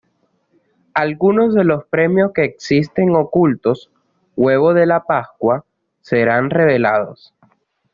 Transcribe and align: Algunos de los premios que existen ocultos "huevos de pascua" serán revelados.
Algunos 0.95 1.53
de 1.53 1.63
los 1.63 1.85
premios 1.85 2.31
que 2.33 2.43
existen 2.43 3.15
ocultos 3.15 3.91
"huevos 4.35 4.73
de 4.73 4.89
pascua" 5.07 5.63
serán 6.01 6.49
revelados. 6.49 7.35